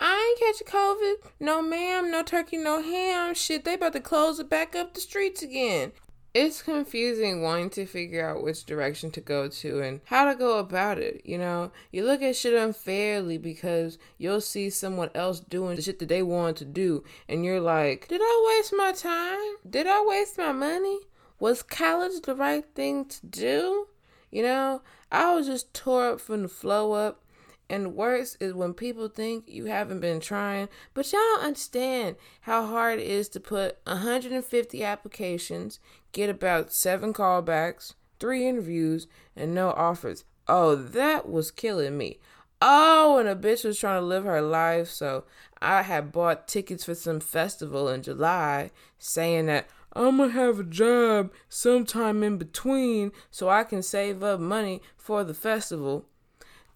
I 0.00 0.37
ain't 0.40 0.40
catching 0.40 0.66
COVID. 0.66 1.30
No 1.40 1.62
ma'am, 1.62 2.11
no 2.11 2.23
turkey, 2.23 2.56
no 2.56 2.82
ham. 2.82 3.35
Shit, 3.35 3.64
they 3.64 3.75
about 3.75 3.94
to 3.94 4.00
close 4.00 4.38
it 4.38 4.49
back 4.49 4.76
up 4.76 4.94
the 4.94 5.00
streets 5.00 5.42
again 5.42 5.92
it's 6.40 6.62
confusing 6.62 7.42
wanting 7.42 7.68
to 7.71 7.85
figure 7.85 8.25
out 8.25 8.45
which 8.45 8.64
direction 8.64 9.11
to 9.11 9.21
go 9.21 9.49
to 9.49 9.80
and 9.80 10.00
how 10.04 10.25
to 10.30 10.38
go 10.38 10.59
about 10.59 10.99
it. 10.99 11.21
You 11.25 11.37
know, 11.37 11.73
you 11.90 12.04
look 12.04 12.23
at 12.23 12.37
shit 12.37 12.54
unfairly 12.54 13.38
because 13.38 13.99
you'll 14.18 14.40
see 14.40 14.71
someone 14.71 15.11
else 15.16 15.40
doing 15.40 15.75
the 15.75 15.83
shit 15.83 15.99
that 15.99 16.09
they 16.09 16.23
want 16.23 16.57
to 16.59 16.64
do, 16.64 17.02
and 17.28 17.45
you're 17.45 17.61
like, 17.61 18.07
did 18.07 18.21
I 18.23 18.57
waste 18.57 18.73
my 18.76 18.92
time? 18.92 19.57
Did 19.68 19.88
I 19.88 20.04
waste 20.07 20.38
my 20.38 20.52
money? 20.52 21.00
Was 21.40 21.62
college 21.64 22.23
the 22.23 22.37
right 22.37 22.64
thing 22.73 23.07
to 23.07 23.26
do? 23.26 23.88
You 24.30 24.42
know, 24.45 24.83
I 25.11 25.35
was 25.35 25.47
just 25.47 25.75
tore 25.75 26.11
up 26.11 26.21
from 26.21 26.42
the 26.42 26.49
flow 26.49 26.92
up. 26.92 27.25
And 27.70 27.94
worse 27.94 28.37
is 28.40 28.54
when 28.54 28.72
people 28.72 29.08
think 29.08 29.44
you 29.46 29.66
haven't 29.66 30.00
been 30.00 30.20
trying, 30.20 30.68
but 30.94 31.12
y'all 31.12 31.20
don't 31.20 31.44
understand 31.44 32.16
how 32.42 32.66
hard 32.66 32.98
it 32.98 33.06
is 33.06 33.28
to 33.30 33.40
put 33.40 33.78
150 33.84 34.82
applications, 34.82 35.78
get 36.12 36.30
about 36.30 36.72
seven 36.72 37.12
callbacks, 37.12 37.94
three 38.18 38.46
interviews, 38.46 39.06
and 39.37 39.54
no 39.54 39.70
offers. 39.72 40.25
Oh, 40.46 40.75
that 40.75 41.28
was 41.28 41.50
killing 41.50 41.98
me. 41.98 42.18
Oh, 42.62 43.18
and 43.18 43.28
a 43.28 43.37
bitch 43.37 43.64
was 43.64 43.78
trying 43.78 44.00
to 44.00 44.06
live 44.06 44.25
her 44.25 44.42
life, 44.42 44.88
so 44.88 45.25
I 45.60 45.82
had 45.82 46.10
bought 46.10 46.48
tickets 46.48 46.84
for 46.84 46.94
some 46.94 47.20
festival 47.20 47.88
in 47.88 48.02
July, 48.02 48.70
saying 48.98 49.46
that 49.46 49.68
I'm 49.92 50.16
gonna 50.16 50.32
have 50.32 50.58
a 50.58 50.64
job 50.64 51.32
sometime 51.48 52.22
in 52.22 52.38
between 52.38 53.12
so 53.30 53.48
I 53.48 53.64
can 53.64 53.82
save 53.82 54.22
up 54.22 54.40
money 54.40 54.80
for 54.96 55.22
the 55.22 55.34
festival. 55.34 56.06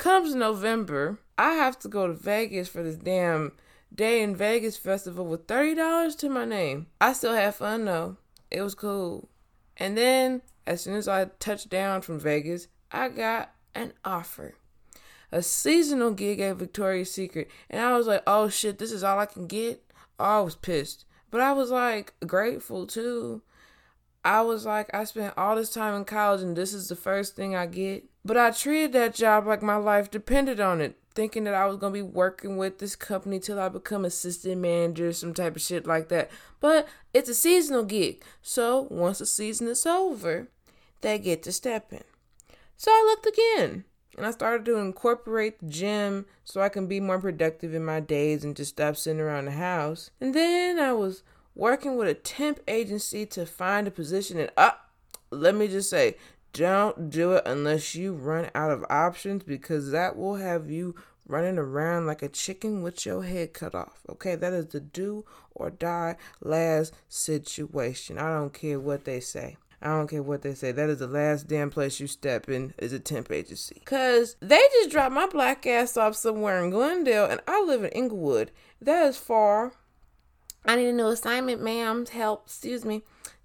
Comes 0.03 0.35
November, 0.35 1.21
I 1.39 1.53
have 1.53 1.79
to 1.79 1.89
go 1.89 2.09
to 2.09 2.13
Vegas 2.13 2.67
for 2.67 2.83
this 2.83 2.97
damn 2.97 3.53
Day 3.95 4.21
N 4.21 4.35
Vegas 4.35 4.77
festival 4.77 5.25
with 5.25 5.47
$30 5.47 6.19
to 6.19 6.29
my 6.29 6.45
name. 6.45 6.89
I 7.01 7.13
still 7.13 7.35
had 7.35 7.55
fun 7.55 7.85
though. 7.85 8.17
It 8.51 8.63
was 8.63 8.75
cool. 8.75 9.29
And 9.77 9.97
then, 9.97 10.43
as 10.67 10.81
soon 10.81 10.97
as 10.97 11.07
I 11.07 11.27
touched 11.39 11.69
down 11.69 12.03
from 12.03 12.19
Vegas, 12.19 12.67
I 12.91 13.11
got 13.11 13.55
an 13.77 13.93
offer. 14.05 14.57
A 15.31 15.41
seasonal 15.41 16.11
gig 16.11 16.41
at 16.41 16.57
Victoria's 16.57 17.13
Secret. 17.13 17.49
And 17.71 17.81
I 17.81 17.97
was 17.97 18.09
like, 18.09 18.25
oh 18.27 18.49
shit, 18.49 18.79
this 18.79 18.91
is 18.91 19.05
all 19.05 19.21
I 19.21 19.27
can 19.27 19.47
get? 19.47 19.85
Oh, 20.19 20.25
I 20.25 20.41
was 20.41 20.57
pissed. 20.57 21.05
But 21.31 21.43
I 21.43 21.53
was 21.53 21.71
like 21.71 22.15
grateful 22.27 22.89
too. 22.89 23.43
I 24.25 24.41
was 24.41 24.67
like, 24.67 24.93
I 24.93 25.05
spent 25.05 25.35
all 25.37 25.55
this 25.55 25.73
time 25.73 25.95
in 25.95 26.05
college 26.05 26.43
and 26.43 26.57
this 26.57 26.75
is 26.75 26.89
the 26.89 26.97
first 26.97 27.37
thing 27.37 27.55
I 27.55 27.67
get. 27.67 28.03
But 28.25 28.37
I 28.37 28.51
treated 28.53 28.93
that 28.93 29.15
job 29.15 29.47
like 29.47 29.63
my 29.63 29.77
life 29.77 30.11
depended 30.11 30.61
on 30.61 30.81
it, 30.81 30.97
thinking 31.15 31.45
that 31.45 31.55
I 31.55 31.67
was 31.67 31.77
going 31.77 31.93
to 31.93 31.99
be 31.99 32.03
working 32.03 32.57
with 32.57 32.79
this 32.79 32.95
company 32.95 33.41
till 33.41 33.59
I 33.59 33.69
become 33.69 34.05
assistant 34.05 34.61
manager, 34.61 35.13
some 35.13 35.35
type 35.35 35.57
of 35.57 35.63
shit 35.63 35.87
like 35.87 36.09
that. 36.09 36.31
But 36.61 36.87
it's 37.13 37.29
a 37.29 37.35
seasonal 37.35 37.85
gig. 37.85 38.23
So 38.41 38.87
once 38.91 39.19
the 39.19 39.27
season 39.27 39.67
is 39.67 39.85
over, 39.87 40.49
they 41.01 41.19
get 41.19 41.43
to 41.43 41.53
step 41.53 41.93
in. 41.93 42.05
So 42.77 42.91
I 42.91 43.05
looked 43.07 43.27
again 43.27 43.85
and 44.17 44.27
I 44.27 44.31
started 44.31 44.65
to 44.67 44.77
incorporate 44.77 45.59
the 45.59 45.67
gym 45.67 46.27
so 46.45 46.61
I 46.61 46.69
can 46.69 46.87
be 46.87 47.01
more 47.01 47.19
productive 47.19 47.75
in 47.75 47.85
my 47.85 48.01
days 48.01 48.45
and 48.45 48.57
just 48.57 48.73
stop 48.73 48.97
sitting 48.97 49.21
around 49.21 49.47
the 49.47 49.53
house. 49.53 50.11
And 50.21 50.35
then 50.35 50.79
I 50.79 50.93
was 50.93 51.23
working 51.55 51.97
with 51.97 52.09
a 52.09 52.15
temp 52.15 52.61
agency 52.69 53.27
to 53.27 53.47
find 53.47 53.87
a 53.87 53.91
position 53.91 54.39
and 54.39 54.51
uh 54.57 54.73
let 55.31 55.55
me 55.55 55.67
just 55.67 55.89
say 55.89 56.17
don't 56.53 57.11
do 57.11 57.33
it 57.33 57.43
unless 57.47 57.95
you 57.95 58.13
run 58.13 58.51
out 58.55 58.71
of 58.71 58.85
options 58.91 59.43
because 59.43 59.91
that 59.91 60.17
will 60.17 60.37
have 60.37 60.71
you 60.71 60.95
running 61.27 61.59
around 61.59 62.07
like 62.07 62.23
a 62.23 62.29
chicken 62.29 62.83
with 62.83 63.07
your 63.07 63.23
head 63.23 63.53
cut 63.53 63.75
off. 63.75 64.01
Okay, 64.09 64.35
that 64.35 64.53
is 64.53 64.67
the 64.67 64.81
do 64.81 65.25
or 65.55 65.71
die 65.71 66.17
last 66.41 66.95
situation. 67.09 68.19
I 68.19 68.35
don't 68.35 68.53
care 68.53 68.79
what 68.79 69.05
they 69.05 69.21
say. 69.21 69.57
I 69.81 69.89
don't 69.89 70.09
care 70.09 70.23
what 70.23 70.43
they 70.43 70.55
say. 70.55 70.71
That 70.71 70.91
is 70.91 70.99
the 70.99 71.09
last 71.09 71.49
damn 71.49 71.71
place 71.71 71.99
you 71.99 72.07
step 72.07 72.49
in 72.49 72.73
is 72.79 72.93
a 72.93 73.01
temp 73.01 73.33
agency. 73.33 73.83
Cause 73.85 74.37
they 74.41 74.61
just 74.75 74.91
dropped 74.91 75.15
my 75.15 75.27
black 75.27 75.67
ass 75.67 75.97
off 75.97 76.15
somewhere 76.15 76.63
in 76.63 76.71
Glendale 76.71 77.27
and 77.27 77.41
I 77.49 77.63
live 77.63 77.83
in 77.83 77.91
Inglewood. 77.91 78.53
That 78.81 79.07
is 79.07 79.17
far. 79.17 79.73
I 80.65 80.77
need 80.77 80.89
a 80.89 80.93
new 80.93 81.09
assignment, 81.09 81.61
ma'am. 81.61 82.07
Help, 82.07 82.47
excuse 82.47 82.85
me. 82.85 83.03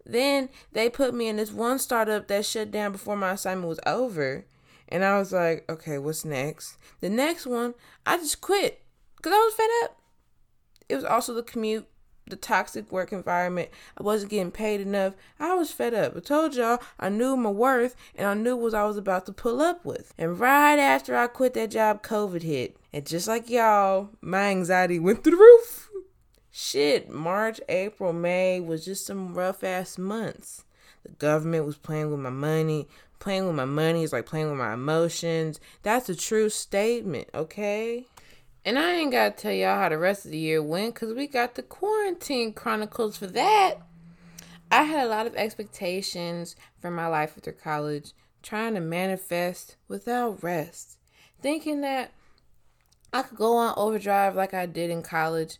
Then 0.08 0.50
they 0.72 0.90
put 0.90 1.14
me 1.14 1.28
in 1.28 1.36
this 1.36 1.52
one 1.52 1.80
startup 1.80 2.28
that 2.28 2.46
shut 2.46 2.72
down 2.72 2.94
before 2.94 3.18
my 3.18 3.32
assignment 3.32 3.68
was 3.68 3.80
over. 3.86 4.46
And 4.90 5.04
I 5.04 5.20
was 5.20 5.34
like, 5.34 5.70
okay, 5.70 5.98
what's 5.98 6.24
next? 6.24 6.78
The 7.02 7.10
next 7.10 7.46
one, 7.46 7.74
I 8.06 8.18
just 8.18 8.40
quit 8.40 8.82
because 9.18 9.34
I 9.34 9.38
was 9.38 9.54
fed 9.54 9.70
up. 9.84 9.98
It 10.88 10.96
was 10.96 11.04
also 11.04 11.34
the 11.34 11.44
commute 11.44 11.88
the 12.30 12.36
toxic 12.36 12.92
work 12.92 13.12
environment. 13.12 13.70
I 13.98 14.04
wasn't 14.04 14.32
getting 14.32 14.52
paid 14.52 14.82
enough. 14.82 15.14
I 15.40 15.54
was 15.54 15.72
fed 15.72 15.94
up. 15.94 16.16
I 16.16 16.20
told 16.20 16.56
y'all 16.56 16.80
I 17.00 17.10
knew 17.10 17.38
my 17.38 17.50
worth 17.50 17.96
and 18.16 18.28
I 18.28 18.34
knew 18.34 18.56
what 18.56 18.74
I 18.74 18.86
was 18.86 18.98
about 18.98 19.26
to 19.28 19.34
pull 19.34 19.62
up 19.62 19.86
with. 19.86 20.14
And 20.18 20.40
right 20.40 20.78
after 20.78 21.16
I 21.16 21.28
quit 21.28 21.54
that 21.54 21.72
job, 21.72 22.04
COVID 22.04 22.44
hit. 22.44 22.78
And 22.94 23.06
just 23.06 23.28
like 23.28 23.50
y'all, 23.50 24.10
my 24.22 24.50
anxiety 24.50 25.00
went 25.00 25.24
through 25.24 25.36
the 25.36 25.38
roof. 25.38 25.87
Shit, 26.60 27.08
March, 27.08 27.62
April, 27.70 28.12
May 28.14 28.60
was 28.60 28.84
just 28.84 29.06
some 29.06 29.36
rough 29.36 29.64
ass 29.64 30.00
months. 30.00 30.64
The 31.04 31.12
government 31.12 31.68
was 31.68 31.78
playing 31.78 32.10
with 32.10 32.20
my 32.20 32.32
money. 32.32 32.88
Playing 33.20 33.46
with 33.46 33.54
my 33.54 33.66
money 33.66 34.02
is 34.02 34.12
like 34.12 34.26
playing 34.26 34.50
with 34.50 34.58
my 34.58 34.74
emotions. 34.74 35.60
That's 35.84 36.10
a 36.10 36.16
true 36.16 36.50
statement, 36.50 37.30
okay? 37.36 38.08
And 38.66 38.80
I 38.80 38.94
ain't 38.94 39.12
got 39.12 39.38
to 39.38 39.44
tell 39.44 39.52
y'all 39.52 39.78
how 39.78 39.90
the 39.90 40.00
rest 40.00 40.26
of 40.26 40.32
the 40.32 40.40
year 40.40 40.64
went 40.64 40.96
because 40.96 41.14
we 41.14 41.28
got 41.28 41.54
the 41.54 41.62
quarantine 41.62 42.54
chronicles 42.54 43.18
for 43.18 43.28
that. 43.28 43.76
I 44.72 44.82
had 44.82 45.06
a 45.06 45.10
lot 45.10 45.28
of 45.28 45.36
expectations 45.36 46.56
for 46.82 46.90
my 46.90 47.06
life 47.06 47.34
after 47.38 47.52
college, 47.52 48.14
trying 48.42 48.74
to 48.74 48.82
manifest 48.82 49.76
without 49.88 50.42
rest, 50.42 50.98
thinking 51.40 51.82
that 51.82 52.14
I 53.14 53.22
could 53.22 53.38
go 53.38 53.58
on 53.58 53.76
overdrive 53.78 54.36
like 54.36 54.56
I 54.56 54.66
did 54.66 54.90
in 54.90 55.04
college. 55.04 55.60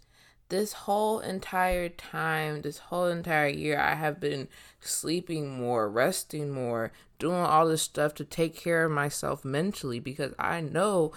This 0.50 0.74
whole 0.74 1.20
entire 1.20 1.90
time, 1.90 2.62
this 2.62 2.78
whole 2.78 3.08
entire 3.08 3.50
year, 3.50 3.80
I 3.80 3.96
have 3.96 4.20
been 4.20 4.48
sleeping 4.80 5.60
more, 5.60 5.90
resting 5.90 6.52
more, 6.52 6.94
doing 7.20 7.36
all 7.36 7.68
this 7.68 7.82
stuff 7.82 8.14
to 8.16 8.24
take 8.24 8.56
care 8.56 8.86
of 8.86 8.92
myself 8.92 9.44
mentally 9.44 10.00
because 10.00 10.34
I 10.40 10.62
know 10.62 11.12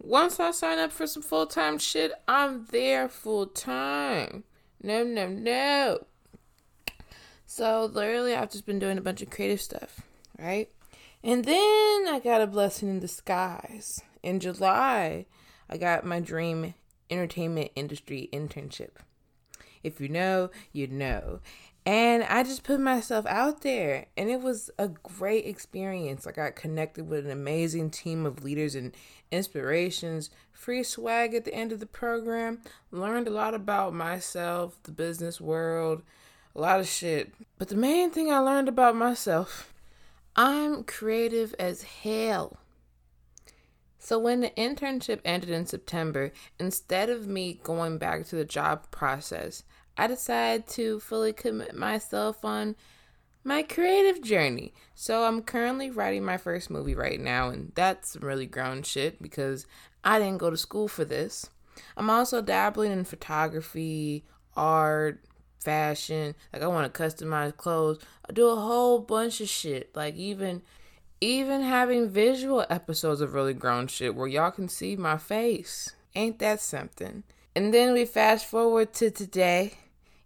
once 0.00 0.38
I 0.38 0.52
sign 0.52 0.78
up 0.78 0.92
for 0.92 1.06
some 1.06 1.22
full 1.22 1.46
time 1.46 1.78
shit, 1.78 2.12
I'm 2.28 2.66
there 2.66 3.08
full 3.08 3.46
time. 3.46 4.44
No, 4.82 5.02
no, 5.02 5.28
no. 5.28 6.06
So 7.46 7.86
literally, 7.86 8.34
I've 8.34 8.52
just 8.52 8.66
been 8.66 8.78
doing 8.78 8.98
a 8.98 9.02
bunch 9.02 9.22
of 9.22 9.30
creative 9.30 9.60
stuff, 9.60 10.02
right? 10.38 10.68
And 11.24 11.44
then 11.44 12.06
I 12.08 12.20
got 12.22 12.40
a 12.40 12.46
blessing 12.46 12.88
in 12.88 13.00
disguise. 13.00 14.02
In 14.22 14.38
July, 14.38 15.26
I 15.68 15.76
got 15.76 16.06
my 16.06 16.20
dream 16.20 16.74
entertainment 17.10 17.70
industry 17.74 18.28
internship. 18.32 18.96
If 19.82 20.00
you 20.00 20.08
know, 20.08 20.50
you 20.72 20.86
know. 20.86 21.40
And 21.86 22.22
I 22.24 22.42
just 22.42 22.64
put 22.64 22.80
myself 22.80 23.24
out 23.24 23.62
there, 23.62 24.08
and 24.14 24.28
it 24.28 24.42
was 24.42 24.70
a 24.78 24.88
great 24.88 25.46
experience. 25.46 26.26
I 26.26 26.32
got 26.32 26.54
connected 26.54 27.08
with 27.08 27.24
an 27.24 27.32
amazing 27.32 27.90
team 27.90 28.26
of 28.26 28.44
leaders 28.44 28.74
and 28.74 28.94
inspirations, 29.30 30.28
free 30.52 30.82
swag 30.82 31.34
at 31.34 31.46
the 31.46 31.54
end 31.54 31.72
of 31.72 31.80
the 31.80 31.86
program, 31.86 32.60
learned 32.90 33.26
a 33.26 33.30
lot 33.30 33.54
about 33.54 33.94
myself, 33.94 34.78
the 34.82 34.92
business 34.92 35.40
world, 35.40 36.02
a 36.54 36.60
lot 36.60 36.80
of 36.80 36.86
shit. 36.86 37.32
But 37.56 37.68
the 37.68 37.76
main 37.76 38.10
thing 38.10 38.30
I 38.30 38.38
learned 38.38 38.68
about 38.68 38.94
myself, 38.94 39.72
I'm 40.36 40.84
creative 40.84 41.54
as 41.58 41.84
hell. 41.84 42.58
So 44.08 44.18
when 44.18 44.40
the 44.40 44.48
internship 44.56 45.20
ended 45.22 45.50
in 45.50 45.66
September, 45.66 46.32
instead 46.58 47.10
of 47.10 47.26
me 47.26 47.60
going 47.62 47.98
back 47.98 48.24
to 48.28 48.36
the 48.36 48.44
job 48.46 48.90
process, 48.90 49.64
I 49.98 50.06
decided 50.06 50.66
to 50.68 50.98
fully 50.98 51.34
commit 51.34 51.76
myself 51.76 52.42
on 52.42 52.74
my 53.44 53.62
creative 53.62 54.22
journey. 54.22 54.72
So 54.94 55.24
I'm 55.24 55.42
currently 55.42 55.90
writing 55.90 56.24
my 56.24 56.38
first 56.38 56.70
movie 56.70 56.94
right 56.94 57.20
now, 57.20 57.50
and 57.50 57.72
that's 57.74 58.16
really 58.16 58.46
grown 58.46 58.82
shit 58.82 59.20
because 59.20 59.66
I 60.02 60.18
didn't 60.18 60.38
go 60.38 60.48
to 60.48 60.56
school 60.56 60.88
for 60.88 61.04
this. 61.04 61.50
I'm 61.94 62.08
also 62.08 62.40
dabbling 62.40 62.92
in 62.92 63.04
photography, 63.04 64.24
art, 64.56 65.22
fashion. 65.60 66.34
Like 66.54 66.62
I 66.62 66.66
want 66.68 66.94
to 66.94 67.02
customize 67.02 67.54
clothes. 67.54 67.98
I 68.26 68.32
do 68.32 68.48
a 68.48 68.56
whole 68.56 69.00
bunch 69.00 69.42
of 69.42 69.50
shit. 69.50 69.94
Like 69.94 70.14
even 70.14 70.62
even 71.20 71.62
having 71.62 72.08
visual 72.08 72.64
episodes 72.70 73.20
of 73.20 73.34
really 73.34 73.54
grown 73.54 73.86
shit 73.86 74.14
where 74.14 74.28
y'all 74.28 74.50
can 74.50 74.68
see 74.68 74.96
my 74.96 75.18
face. 75.18 75.94
Ain't 76.14 76.38
that 76.38 76.60
something? 76.60 77.24
And 77.54 77.74
then 77.74 77.92
we 77.92 78.04
fast 78.04 78.46
forward 78.46 78.92
to 78.94 79.10
today 79.10 79.74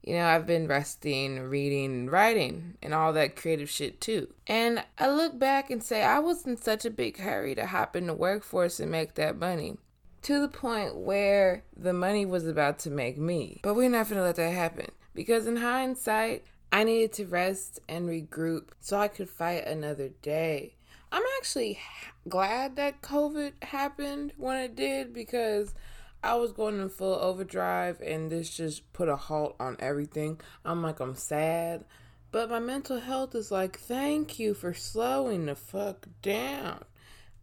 you 0.03 0.15
know, 0.15 0.27
I've 0.27 0.47
been 0.47 0.67
resting, 0.67 1.39
reading, 1.41 2.11
writing, 2.11 2.77
and 2.83 2.93
all 2.93 3.13
that 3.13 3.37
creative 3.37 3.71
shit 3.71 4.01
too. 4.01 4.35
And 4.47 4.85
I 4.99 5.09
look 5.09 5.39
back 5.39 5.71
and 5.71 5.83
say 5.83 6.03
I 6.03 6.19
was 6.19 6.45
in 6.45 6.57
such 6.57 6.85
a 6.85 6.91
big 6.91 7.19
hurry 7.19 7.55
to 7.55 7.67
hop 7.67 7.95
in 7.95 8.09
the 8.09 8.15
workforce 8.15 8.81
and 8.81 8.91
make 8.91 9.15
that 9.15 9.39
money 9.39 9.79
to 10.23 10.41
the 10.41 10.49
point 10.49 10.97
where 10.97 11.63
the 11.77 11.93
money 11.93 12.27
was 12.27 12.47
about 12.47 12.81
to 12.81 12.91
make 12.91 13.17
me. 13.17 13.61
But 13.63 13.75
we're 13.75 13.89
not 13.89 14.09
gonna 14.09 14.23
let 14.23 14.37
that 14.37 14.53
happen 14.53 14.91
because 15.15 15.47
in 15.47 15.57
hindsight, 15.57 16.45
I 16.73 16.85
needed 16.85 17.13
to 17.15 17.27
rest 17.27 17.81
and 17.89 18.09
regroup 18.09 18.71
so 18.81 18.99
I 18.99 19.09
could 19.09 19.29
fight 19.29 19.67
another 19.67 20.09
day. 20.23 20.75
I'm 21.13 21.23
actually 21.37 21.79
glad 22.27 22.77
that 22.77 23.03
COVID 23.03 23.63
happened 23.65 24.33
when 24.39 24.57
it 24.57 24.75
did 24.75 25.13
because 25.13 25.75
I 26.23 26.37
was 26.37 26.53
going 26.53 26.81
in 26.81 26.89
full 26.89 27.17
overdrive 27.17 28.01
and 28.01 28.33
this 28.33 28.49
just 28.57 28.91
put 28.95 29.11
a 29.11 29.17
halt 29.17 29.55
on 29.61 29.77
everything. 29.79 30.41
I'm 30.65 30.83
like, 30.83 31.01
I'm 31.01 31.15
sad, 31.15 31.85
But 32.31 32.49
my 32.49 32.61
mental 32.61 32.99
health 32.99 33.35
is 33.35 33.51
like, 33.51 33.79
thank 33.79 34.39
you 34.39 34.55
for 34.55 34.73
slowing 34.73 35.45
the 35.45 35.55
fuck 35.55 36.07
down. 36.23 36.83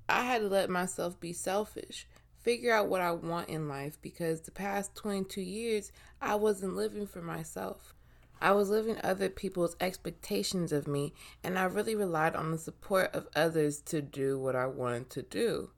I 0.09 0.23
had 0.23 0.41
to 0.41 0.47
let 0.47 0.71
myself 0.71 1.19
be 1.19 1.31
selfish, 1.31 2.07
figure 2.41 2.73
out 2.73 2.87
what 2.87 3.01
I 3.01 3.11
want 3.11 3.49
in 3.49 3.67
life 3.67 4.01
because 4.01 4.41
the 4.41 4.51
past 4.51 4.95
22 4.95 5.41
years 5.41 5.91
I 6.19 6.33
wasn't 6.33 6.75
living 6.75 7.05
for 7.05 7.21
myself. 7.21 7.93
I 8.41 8.53
was 8.53 8.69
living 8.69 8.97
other 9.03 9.29
people's 9.29 9.75
expectations 9.81 10.71
of 10.71 10.87
me, 10.87 11.13
and 11.43 11.59
I 11.59 11.63
really 11.65 11.95
relied 11.95 12.35
on 12.35 12.51
the 12.51 12.57
support 12.57 13.13
of 13.13 13.27
others 13.35 13.79
to 13.81 14.01
do 14.01 14.39
what 14.39 14.55
I 14.55 14.65
wanted 14.65 15.09
to 15.11 15.21
do. 15.21 15.71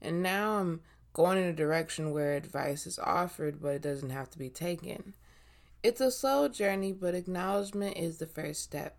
And 0.00 0.22
now 0.22 0.58
I'm 0.58 0.80
going 1.12 1.38
in 1.38 1.44
a 1.44 1.52
direction 1.52 2.12
where 2.12 2.34
advice 2.34 2.86
is 2.86 2.98
offered, 2.98 3.60
but 3.60 3.74
it 3.74 3.82
doesn't 3.82 4.10
have 4.10 4.30
to 4.30 4.38
be 4.38 4.50
taken. 4.50 5.14
It's 5.82 6.00
a 6.00 6.10
slow 6.10 6.48
journey, 6.48 6.92
but 6.92 7.14
acknowledgement 7.14 7.96
is 7.96 8.18
the 8.18 8.26
first 8.26 8.62
step. 8.62 8.96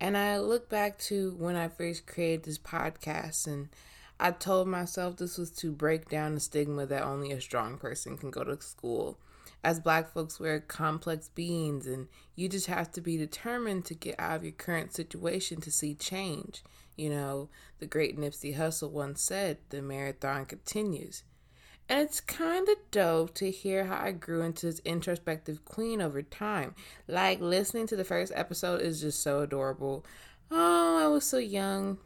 And 0.00 0.16
I 0.16 0.38
look 0.38 0.68
back 0.68 0.98
to 1.00 1.34
when 1.38 1.56
I 1.56 1.68
first 1.68 2.06
created 2.06 2.44
this 2.44 2.58
podcast, 2.58 3.46
and 3.46 3.68
I 4.18 4.30
told 4.30 4.68
myself 4.68 5.16
this 5.16 5.38
was 5.38 5.50
to 5.52 5.70
break 5.72 6.08
down 6.08 6.34
the 6.34 6.40
stigma 6.40 6.86
that 6.86 7.02
only 7.02 7.32
a 7.32 7.40
strong 7.40 7.78
person 7.78 8.18
can 8.18 8.30
go 8.30 8.44
to 8.44 8.60
school. 8.60 9.18
As 9.66 9.80
black 9.80 10.12
folks, 10.12 10.38
we're 10.38 10.60
complex 10.60 11.28
beings, 11.28 11.88
and 11.88 12.06
you 12.36 12.48
just 12.48 12.68
have 12.68 12.92
to 12.92 13.00
be 13.00 13.16
determined 13.16 13.84
to 13.86 13.94
get 13.94 14.14
out 14.16 14.36
of 14.36 14.44
your 14.44 14.52
current 14.52 14.94
situation 14.94 15.60
to 15.62 15.72
see 15.72 15.92
change. 15.92 16.62
You 16.94 17.10
know, 17.10 17.48
the 17.80 17.86
great 17.88 18.16
Nipsey 18.16 18.56
Hussle 18.56 18.92
once 18.92 19.20
said, 19.20 19.58
the 19.70 19.82
marathon 19.82 20.44
continues. 20.44 21.24
And 21.88 21.98
it's 21.98 22.20
kind 22.20 22.68
of 22.68 22.76
dope 22.92 23.34
to 23.34 23.50
hear 23.50 23.86
how 23.86 24.04
I 24.04 24.12
grew 24.12 24.42
into 24.42 24.66
this 24.66 24.80
introspective 24.84 25.64
queen 25.64 26.00
over 26.00 26.22
time. 26.22 26.76
Like, 27.08 27.40
listening 27.40 27.88
to 27.88 27.96
the 27.96 28.04
first 28.04 28.30
episode 28.36 28.82
is 28.82 29.00
just 29.00 29.20
so 29.20 29.40
adorable. 29.40 30.06
Oh, 30.48 31.04
I 31.04 31.08
was 31.08 31.24
so 31.24 31.38
young. 31.38 31.98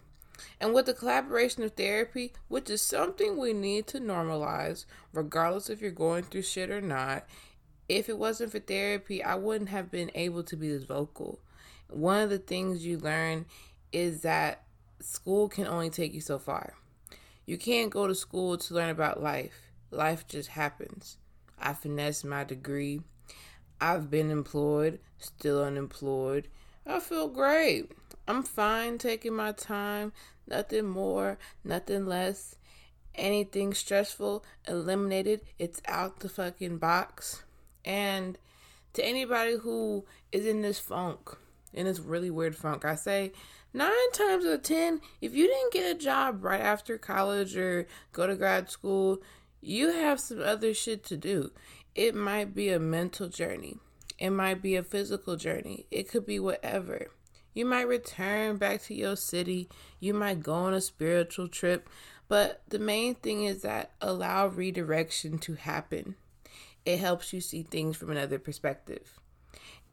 And 0.58 0.72
with 0.72 0.86
the 0.86 0.94
collaboration 0.94 1.62
of 1.62 1.72
therapy, 1.72 2.32
which 2.48 2.70
is 2.70 2.80
something 2.80 3.36
we 3.36 3.52
need 3.52 3.86
to 3.88 4.00
normalize, 4.00 4.86
regardless 5.12 5.68
if 5.68 5.82
you're 5.82 5.90
going 5.90 6.22
through 6.24 6.40
shit 6.40 6.70
or 6.70 6.80
not, 6.80 7.26
if 7.90 8.08
it 8.08 8.18
wasn't 8.18 8.52
for 8.52 8.60
therapy, 8.60 9.20
I 9.22 9.34
wouldn't 9.34 9.70
have 9.70 9.90
been 9.90 10.12
able 10.14 10.44
to 10.44 10.56
be 10.56 10.68
this 10.68 10.84
vocal. 10.84 11.40
One 11.88 12.22
of 12.22 12.30
the 12.30 12.38
things 12.38 12.86
you 12.86 12.98
learn 12.98 13.46
is 13.92 14.22
that 14.22 14.62
school 15.00 15.48
can 15.48 15.66
only 15.66 15.90
take 15.90 16.14
you 16.14 16.20
so 16.20 16.38
far. 16.38 16.74
You 17.46 17.58
can't 17.58 17.90
go 17.90 18.06
to 18.06 18.14
school 18.14 18.56
to 18.56 18.74
learn 18.74 18.90
about 18.90 19.20
life. 19.20 19.72
Life 19.90 20.28
just 20.28 20.50
happens. 20.50 21.18
I 21.58 21.72
finessed 21.72 22.24
my 22.24 22.44
degree. 22.44 23.02
I've 23.80 24.08
been 24.08 24.30
employed, 24.30 25.00
still 25.18 25.64
unemployed. 25.64 26.46
I 26.86 27.00
feel 27.00 27.26
great. 27.26 27.90
I'm 28.28 28.44
fine 28.44 28.98
taking 28.98 29.34
my 29.34 29.50
time, 29.50 30.12
nothing 30.46 30.86
more, 30.86 31.38
nothing 31.64 32.06
less. 32.06 32.54
Anything 33.16 33.74
stressful, 33.74 34.44
eliminated, 34.68 35.40
it's 35.58 35.82
out 35.88 36.20
the 36.20 36.28
fucking 36.28 36.78
box. 36.78 37.42
And 37.84 38.38
to 38.94 39.04
anybody 39.04 39.56
who 39.56 40.04
is 40.32 40.46
in 40.46 40.62
this 40.62 40.78
funk, 40.80 41.36
in 41.72 41.86
this 41.86 42.00
really 42.00 42.30
weird 42.30 42.56
funk, 42.56 42.84
I 42.84 42.94
say 42.94 43.32
nine 43.72 44.12
times 44.12 44.44
out 44.44 44.52
of 44.52 44.62
ten, 44.62 45.00
if 45.20 45.34
you 45.34 45.46
didn't 45.46 45.72
get 45.72 45.96
a 45.96 45.98
job 45.98 46.44
right 46.44 46.60
after 46.60 46.98
college 46.98 47.56
or 47.56 47.86
go 48.12 48.26
to 48.26 48.36
grad 48.36 48.70
school, 48.70 49.22
you 49.60 49.92
have 49.92 50.20
some 50.20 50.40
other 50.40 50.74
shit 50.74 51.04
to 51.04 51.16
do. 51.16 51.52
It 51.94 52.14
might 52.14 52.54
be 52.54 52.70
a 52.70 52.80
mental 52.80 53.28
journey, 53.28 53.78
it 54.18 54.30
might 54.30 54.62
be 54.62 54.76
a 54.76 54.82
physical 54.82 55.36
journey, 55.36 55.86
it 55.90 56.08
could 56.08 56.26
be 56.26 56.38
whatever. 56.38 57.08
You 57.52 57.66
might 57.66 57.88
return 57.88 58.58
back 58.58 58.82
to 58.84 58.94
your 58.94 59.16
city, 59.16 59.68
you 59.98 60.14
might 60.14 60.42
go 60.42 60.54
on 60.54 60.74
a 60.74 60.80
spiritual 60.80 61.48
trip, 61.48 61.88
but 62.28 62.62
the 62.68 62.78
main 62.78 63.16
thing 63.16 63.44
is 63.44 63.62
that 63.62 63.90
allow 64.00 64.46
redirection 64.46 65.38
to 65.40 65.54
happen. 65.54 66.14
It 66.84 66.98
helps 66.98 67.32
you 67.32 67.40
see 67.40 67.62
things 67.62 67.96
from 67.96 68.10
another 68.10 68.38
perspective. 68.38 69.18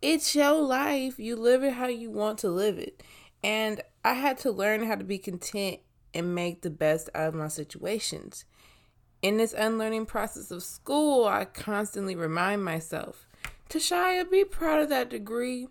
It's 0.02 0.36
your 0.36 0.62
life. 0.62 1.20
You 1.20 1.36
live 1.36 1.64
it 1.64 1.74
how 1.74 1.88
you 1.88 2.12
want 2.12 2.40
to 2.40 2.50
live 2.50 2.78
it. 2.78 3.04
And 3.44 3.82
I 4.04 4.14
had 4.14 4.38
to 4.40 4.52
learn 4.52 4.86
how 4.86 4.96
to 4.96 5.04
be 5.04 5.18
content 5.18 5.80
and 6.14 6.34
make 6.36 6.62
the 6.62 6.70
best 6.70 7.10
out 7.14 7.30
of 7.30 7.36
my 7.36 7.48
situations. 7.48 8.46
In 9.22 9.38
this 9.38 9.54
unlearning 9.54 10.06
process 10.06 10.52
of 10.52 10.64
school, 10.64 11.26
I 11.26 11.46
constantly 11.46 12.16
remind 12.16 12.64
myself 12.64 13.28
Tashia, 13.70 14.30
be 14.30 14.46
proud 14.46 14.84
of 14.84 14.90
that 14.90 15.10
degree. 15.10 15.68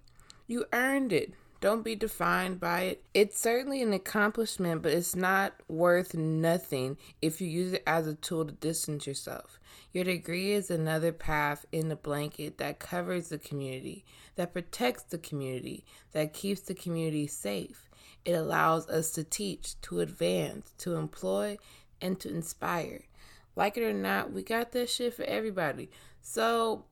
You 0.46 0.66
earned 0.72 1.12
it. 1.12 1.32
Don't 1.66 1.82
be 1.82 1.96
defined 1.96 2.60
by 2.60 2.82
it. 2.82 3.04
It's 3.12 3.40
certainly 3.40 3.82
an 3.82 3.92
accomplishment, 3.92 4.82
but 4.82 4.92
it's 4.92 5.16
not 5.16 5.52
worth 5.66 6.14
nothing 6.14 6.96
if 7.20 7.40
you 7.40 7.48
use 7.48 7.72
it 7.72 7.82
as 7.88 8.06
a 8.06 8.14
tool 8.14 8.44
to 8.44 8.52
distance 8.52 9.04
yourself. 9.04 9.58
Your 9.90 10.04
degree 10.04 10.52
is 10.52 10.70
another 10.70 11.10
path 11.10 11.66
in 11.72 11.88
the 11.88 11.96
blanket 11.96 12.58
that 12.58 12.78
covers 12.78 13.30
the 13.30 13.38
community, 13.38 14.04
that 14.36 14.52
protects 14.52 15.02
the 15.02 15.18
community, 15.18 15.84
that 16.12 16.32
keeps 16.32 16.60
the 16.60 16.72
community 16.72 17.26
safe. 17.26 17.90
It 18.24 18.34
allows 18.34 18.88
us 18.88 19.10
to 19.14 19.24
teach, 19.24 19.74
to 19.80 19.98
advance, 19.98 20.72
to 20.78 20.94
employ, 20.94 21.58
and 22.00 22.20
to 22.20 22.28
inspire. 22.28 23.06
Like 23.56 23.76
it 23.76 23.82
or 23.82 23.92
not, 23.92 24.30
we 24.30 24.44
got 24.44 24.70
that 24.70 24.88
shit 24.88 25.14
for 25.14 25.24
everybody. 25.24 25.90
So 26.22 26.84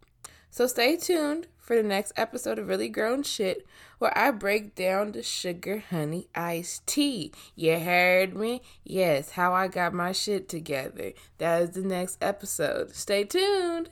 so 0.54 0.68
stay 0.68 0.96
tuned 0.96 1.48
for 1.58 1.74
the 1.74 1.82
next 1.82 2.12
episode 2.16 2.60
of 2.60 2.68
Really 2.68 2.88
Grown 2.88 3.24
Shit 3.24 3.66
where 3.98 4.16
I 4.16 4.30
break 4.30 4.76
down 4.76 5.10
the 5.10 5.20
sugar 5.24 5.82
honey 5.90 6.28
iced 6.32 6.86
tea. 6.86 7.32
You 7.56 7.80
heard 7.80 8.36
me? 8.36 8.62
Yes, 8.84 9.32
how 9.32 9.52
I 9.52 9.66
got 9.66 9.92
my 9.92 10.12
shit 10.12 10.48
together. 10.48 11.12
That 11.38 11.62
is 11.62 11.70
the 11.70 11.80
next 11.80 12.18
episode. 12.22 12.94
Stay 12.94 13.24
tuned. 13.24 13.82